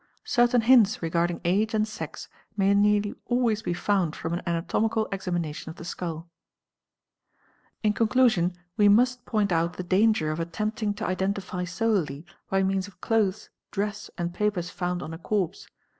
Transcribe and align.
_Certain 0.27 0.61
hints 0.61 1.03
regarding 1.03 1.39
age 1.45 1.75
and 1.75 1.87
sex 1.87 2.27
may 2.57 2.73
nearly 2.73 3.13
always 3.27 3.61
be 3.61 3.71
found 3.75 4.15
from 4.15 4.33
an 4.33 4.41
anatomical 4.47 5.07
examination 5.11 5.69
of 5.69 5.75
the 5.75 5.85
skull. 5.85 6.15
on 6.15 6.25
In 7.83 7.93
conclusion 7.93 8.55
we 8.77 8.89
must 8.89 9.27
point 9.27 9.51
out 9.51 9.73
the 9.73 9.83
danger 9.83 10.31
of 10.31 10.39
attempting 10.39 10.95
to 10.95 11.05
identify: 11.05 11.65
solely 11.65 12.25
by 12.49 12.63
means 12.63 12.87
of 12.87 12.99
clothes, 12.99 13.51
dress, 13.69 14.09
and 14.17 14.33
papers 14.33 14.71
found 14.71 15.03
on 15.03 15.13
a 15.13 15.19
corpse. 15.19 15.67